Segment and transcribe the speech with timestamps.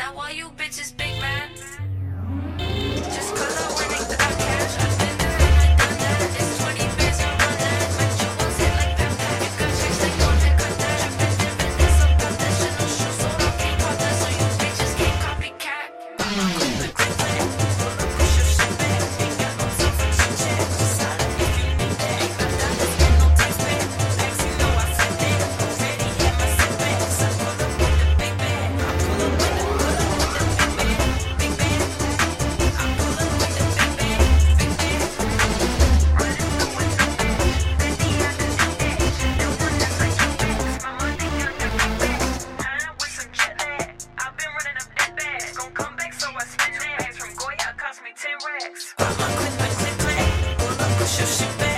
[0.00, 1.89] That' why you bitches big man?
[51.10, 51.69] shifts.